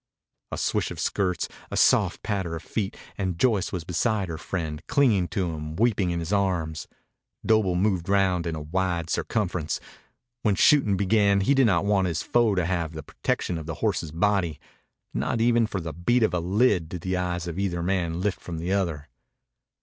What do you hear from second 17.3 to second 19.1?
of either man lift from the other.